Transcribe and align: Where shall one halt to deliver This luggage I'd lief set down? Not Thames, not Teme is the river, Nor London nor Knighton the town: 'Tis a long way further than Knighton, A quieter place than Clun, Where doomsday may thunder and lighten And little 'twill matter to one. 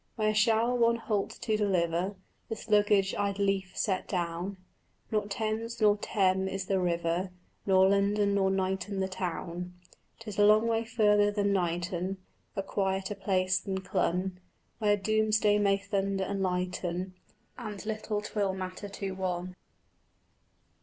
Where 0.15 0.33
shall 0.33 0.75
one 0.79 0.95
halt 0.95 1.29
to 1.41 1.55
deliver 1.55 2.15
This 2.49 2.67
luggage 2.67 3.13
I'd 3.13 3.37
lief 3.37 3.73
set 3.77 4.07
down? 4.07 4.57
Not 5.11 5.29
Thames, 5.29 5.79
not 5.79 6.01
Teme 6.01 6.47
is 6.47 6.65
the 6.65 6.79
river, 6.79 7.29
Nor 7.67 7.87
London 7.87 8.33
nor 8.33 8.49
Knighton 8.49 8.99
the 8.99 9.07
town: 9.07 9.75
'Tis 10.17 10.39
a 10.39 10.43
long 10.47 10.67
way 10.67 10.85
further 10.85 11.29
than 11.29 11.53
Knighton, 11.53 12.17
A 12.55 12.63
quieter 12.63 13.13
place 13.13 13.59
than 13.59 13.81
Clun, 13.81 14.37
Where 14.79 14.97
doomsday 14.97 15.59
may 15.59 15.77
thunder 15.77 16.23
and 16.23 16.41
lighten 16.41 17.13
And 17.55 17.85
little 17.85 18.21
'twill 18.21 18.55
matter 18.55 18.89
to 18.89 19.11
one. 19.11 19.55